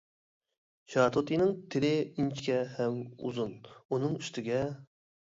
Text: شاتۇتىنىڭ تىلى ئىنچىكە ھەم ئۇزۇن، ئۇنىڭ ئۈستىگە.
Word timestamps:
شاتۇتىنىڭ 0.93 1.51
تىلى 1.75 1.91
ئىنچىكە 2.07 2.55
ھەم 2.77 2.97
ئۇزۇن، 3.27 3.53
ئۇنىڭ 3.91 4.17
ئۈستىگە. 4.23 4.63